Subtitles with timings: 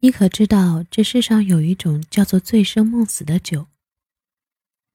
[0.00, 3.68] 你可知道这世上有一种叫做醉生梦死的酒？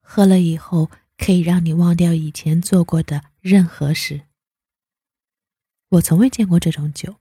[0.02, 4.22] 喝了以后可以让你忘掉以前做过的任何事。
[5.90, 7.16] 我从未见过这种酒，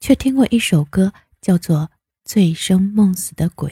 [0.00, 1.78] 却听过一首歌，叫做
[2.24, 3.70] 《醉生梦死的鬼》。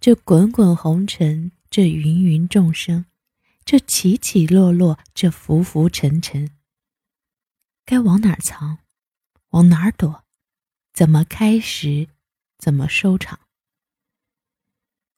[0.00, 3.04] 这滚滚红尘，这芸芸众生，
[3.64, 6.50] 这起起落落，这浮浮沉沉，
[7.84, 8.78] 该往哪儿藏？
[9.50, 10.24] 往哪儿躲？
[10.92, 12.08] 怎么开始？
[12.58, 13.38] 怎么收场？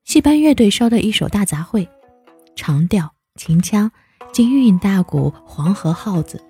[0.04, 1.88] 戏班乐队烧的一首大杂烩，
[2.54, 3.90] 长调、秦腔、
[4.32, 6.42] 京韵大鼓、黄河号子、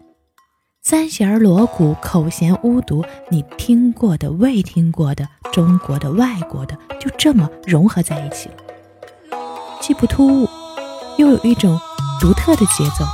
[0.83, 8.57] 三弦锣鼓、口弦巫毒，你听过的、未听过的、中国的、外国的，就这么融合在一起了，
[9.81, 10.49] 既不突兀，
[11.17, 11.79] 又有一种
[12.21, 13.05] 独特的节奏，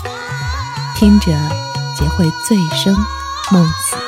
[0.96, 1.26] 听着
[1.96, 2.94] 皆会醉生
[3.52, 4.07] 梦死。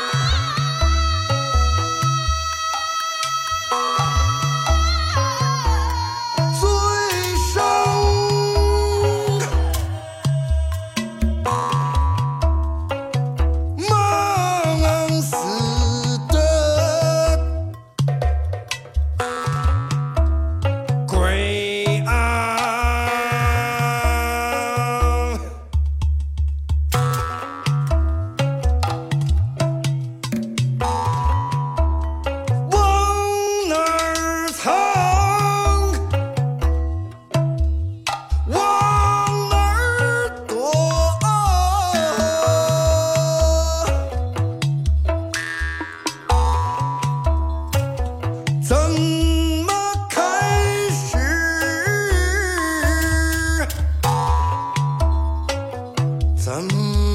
[56.41, 57.10] 咱。